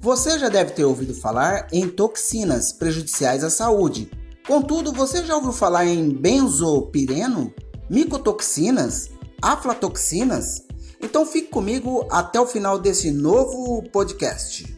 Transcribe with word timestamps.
Você 0.00 0.38
já 0.38 0.48
deve 0.48 0.72
ter 0.72 0.84
ouvido 0.84 1.12
falar 1.12 1.66
em 1.72 1.88
toxinas 1.88 2.72
prejudiciais 2.72 3.42
à 3.42 3.50
saúde. 3.50 4.08
Contudo, 4.46 4.92
você 4.92 5.24
já 5.24 5.34
ouviu 5.34 5.52
falar 5.52 5.86
em 5.86 6.10
benzopireno, 6.10 7.52
micotoxinas, 7.90 9.10
aflatoxinas? 9.42 10.62
Então 11.02 11.26
fique 11.26 11.48
comigo 11.48 12.06
até 12.10 12.40
o 12.40 12.46
final 12.46 12.78
desse 12.78 13.10
novo 13.10 13.82
podcast. 13.90 14.76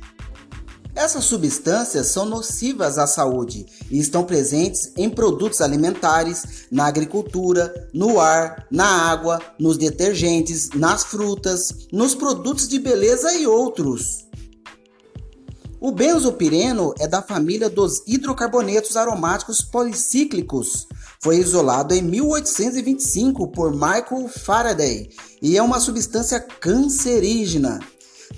Essas 0.95 1.25
substâncias 1.25 2.07
são 2.09 2.25
nocivas 2.25 2.99
à 2.99 3.07
saúde 3.07 3.67
e 3.91 3.99
estão 3.99 4.25
presentes 4.25 4.91
em 4.97 5.09
produtos 5.09 5.61
alimentares, 5.61 6.67
na 6.71 6.87
agricultura, 6.87 7.89
no 7.93 8.19
ar, 8.19 8.67
na 8.71 8.87
água, 9.11 9.39
nos 9.59 9.77
detergentes, 9.77 10.71
nas 10.75 11.05
frutas, 11.05 11.87
nos 11.93 12.15
produtos 12.15 12.67
de 12.67 12.79
beleza 12.79 13.35
e 13.35 13.47
outros. 13.47 14.30
O 15.81 15.91
benzopireno 15.91 16.93
é 16.99 17.09
da 17.09 17.23
família 17.23 17.71
dos 17.71 18.03
hidrocarbonetos 18.07 18.99
aromáticos 18.99 19.63
policíclicos. 19.63 20.87
Foi 21.19 21.39
isolado 21.39 21.95
em 21.95 22.03
1825 22.03 23.49
por 23.49 23.73
Michael 23.73 24.29
Faraday 24.29 25.09
e 25.41 25.57
é 25.57 25.63
uma 25.63 25.81
substância 25.81 26.39
cancerígena. 26.39 27.81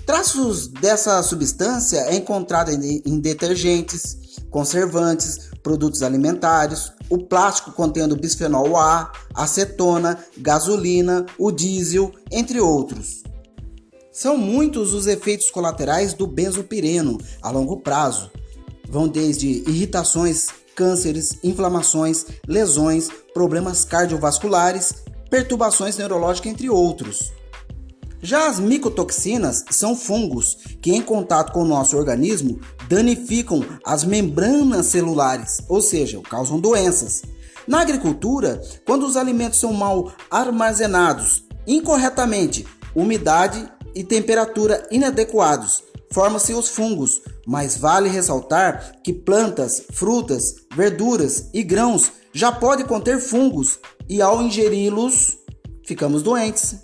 Traços 0.05 0.69
dessa 0.69 1.21
substância 1.21 1.97
é 1.97 2.15
encontrado 2.15 2.71
em 2.71 3.19
detergentes, 3.19 4.39
conservantes, 4.49 5.49
produtos 5.61 6.01
alimentares, 6.01 6.93
o 7.09 7.17
plástico 7.17 7.73
contendo 7.73 8.15
bisfenol 8.15 8.77
A, 8.77 9.11
acetona, 9.35 10.17
gasolina, 10.37 11.25
o 11.37 11.51
diesel, 11.51 12.09
entre 12.31 12.61
outros. 12.61 13.22
São 14.13 14.37
muitos 14.37 14.93
os 14.93 15.07
efeitos 15.07 15.49
colaterais 15.49 16.13
do 16.13 16.27
benzopireno 16.27 17.17
a 17.41 17.49
longo 17.49 17.77
prazo. 17.77 18.29
Vão 18.87 19.07
desde 19.07 19.67
irritações, 19.67 20.49
cânceres, 20.75 21.39
inflamações, 21.43 22.27
lesões, 22.47 23.09
problemas 23.33 23.83
cardiovasculares, 23.83 24.93
perturbações 25.31 25.97
neurológicas, 25.97 26.51
entre 26.51 26.69
outros. 26.69 27.33
Já 28.21 28.47
as 28.47 28.59
micotoxinas 28.59 29.65
são 29.71 29.95
fungos 29.95 30.59
que, 30.79 30.91
em 30.91 31.01
contato 31.01 31.51
com 31.51 31.63
o 31.63 31.67
nosso 31.67 31.97
organismo, 31.97 32.61
danificam 32.87 33.65
as 33.83 34.03
membranas 34.03 34.85
celulares, 34.85 35.57
ou 35.67 35.81
seja, 35.81 36.21
causam 36.21 36.59
doenças. 36.59 37.23
Na 37.67 37.81
agricultura, 37.81 38.61
quando 38.85 39.07
os 39.07 39.17
alimentos 39.17 39.59
são 39.59 39.73
mal 39.73 40.13
armazenados 40.29 41.43
incorretamente, 41.65 42.63
umidade 42.95 43.67
e 43.95 44.03
temperatura 44.03 44.87
inadequados, 44.91 45.83
formam-se 46.11 46.53
os 46.53 46.69
fungos, 46.69 47.21
mas 47.45 47.77
vale 47.77 48.07
ressaltar 48.07 49.01
que 49.03 49.11
plantas, 49.11 49.83
frutas, 49.91 50.55
verduras 50.75 51.49
e 51.53 51.63
grãos 51.63 52.11
já 52.31 52.51
podem 52.51 52.85
conter 52.85 53.19
fungos 53.19 53.79
e 54.07 54.21
ao 54.21 54.41
ingeri-los 54.41 55.37
ficamos 55.83 56.21
doentes. 56.21 56.75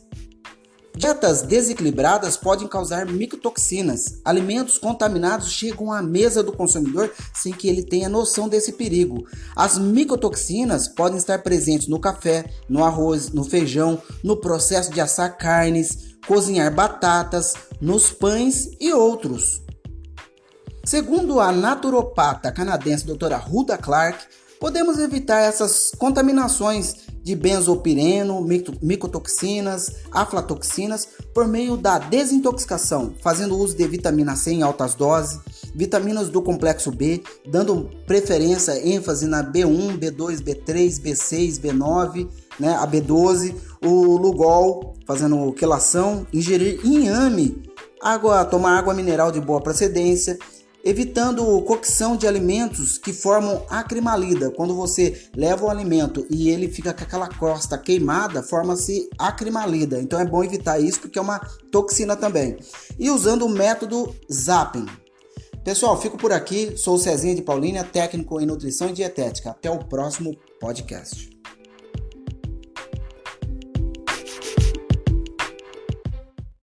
Dietas 1.00 1.44
desequilibradas 1.44 2.36
podem 2.36 2.68
causar 2.68 3.06
micotoxinas. 3.06 4.20
Alimentos 4.26 4.78
contaminados 4.78 5.50
chegam 5.50 5.94
à 5.94 6.02
mesa 6.02 6.44
do 6.44 6.52
consumidor 6.52 7.10
sem 7.34 7.54
que 7.54 7.70
ele 7.70 7.84
tenha 7.84 8.10
noção 8.10 8.50
desse 8.50 8.74
perigo. 8.74 9.26
As 9.56 9.78
micotoxinas 9.78 10.90
podem 10.90 11.18
estar 11.18 11.42
presentes 11.42 11.88
no 11.88 12.02
café, 12.02 12.52
no 12.68 12.84
arroz, 12.84 13.30
no 13.30 13.46
feijão, 13.46 14.02
no 14.22 14.36
processo 14.36 14.92
de 14.92 15.00
assar 15.00 15.38
carnes, 15.38 16.09
cozinhar 16.30 16.72
batatas, 16.72 17.56
nos 17.82 18.12
pães 18.12 18.70
e 18.80 18.94
outros. 18.94 19.64
Segundo 20.86 21.40
a 21.40 21.52
naturopata 21.52 22.52
canadense 22.52 23.04
doutora 23.04 23.36
Ruda 23.36 23.76
Clark, 23.80 24.20
podemos 24.60 25.00
evitar 25.00 25.40
essas 25.40 25.90
contaminações 25.98 26.98
de 27.24 27.36
benzopireno, 27.36 28.46
micotoxinas, 28.80 29.92
aflatoxinas 30.12 31.08
por 31.34 31.48
meio 31.48 31.76
da 31.76 31.98
desintoxicação, 31.98 33.16
fazendo 33.24 33.58
uso 33.58 33.76
de 33.76 33.88
vitamina 33.88 34.36
C 34.36 34.52
em 34.52 34.62
altas 34.62 34.94
doses, 34.94 35.40
vitaminas 35.74 36.30
do 36.30 36.44
complexo 36.44 36.92
B, 36.92 37.24
dando 37.48 37.90
preferência, 38.06 38.88
ênfase 38.88 39.26
na 39.26 39.44
B1, 39.44 39.98
B2, 39.98 40.44
B3, 40.44 41.02
B6, 41.02 41.60
B9, 41.60 42.28
né, 42.60 42.76
a 42.76 42.88
B12, 42.88 43.56
o 43.84 44.18
Lugol, 44.18 44.96
fazendo 45.06 45.52
quelação, 45.54 46.28
ingerir 46.34 46.86
inhame, 46.86 47.64
água, 48.02 48.44
tomar 48.46 48.78
água 48.78 48.94
mineral 48.94 49.32
de 49.32 49.40
boa 49.40 49.62
procedência, 49.62 50.38
evitando 50.84 51.62
cocção 51.64 52.16
de 52.16 52.28
alimentos 52.28 52.98
que 52.98 53.12
formam 53.12 53.66
acrimalida. 53.70 54.50
Quando 54.52 54.76
você 54.76 55.30
leva 55.36 55.66
o 55.66 55.70
alimento 55.70 56.26
e 56.30 56.50
ele 56.50 56.70
fica 56.70 56.94
com 56.94 57.04
aquela 57.04 57.28
crosta 57.28 57.78
queimada, 57.78 58.42
forma-se 58.42 59.10
acrimalida. 59.18 60.00
Então 60.00 60.20
é 60.20 60.26
bom 60.26 60.44
evitar 60.44 60.80
isso 60.80 61.02
porque 61.02 61.20
é 61.20 61.22
uma 61.22 61.40
toxina 61.72 62.16
também. 62.16 62.58
E 62.98 63.10
usando 63.10 63.46
o 63.46 63.50
método 63.50 64.16
Zapping. 64.32 64.86
Pessoal, 65.64 66.00
fico 66.00 66.18
por 66.18 66.32
aqui. 66.32 66.78
Sou 66.78 66.96
o 66.96 67.00
Cezinha 67.00 67.36
de 67.36 67.42
Paulínia, 67.42 67.84
técnico 67.84 68.40
em 68.40 68.46
nutrição 68.46 68.90
e 68.90 68.94
dietética. 68.94 69.52
Até 69.52 69.70
o 69.70 69.84
próximo 69.86 70.36
podcast. 70.60 71.39